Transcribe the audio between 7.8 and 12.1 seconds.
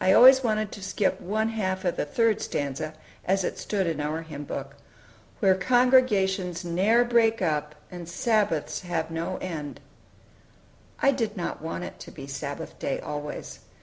And Sabbaths have no end." I did not want it to